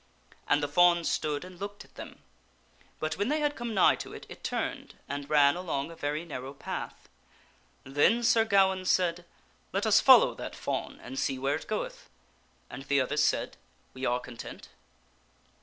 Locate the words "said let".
8.85-9.85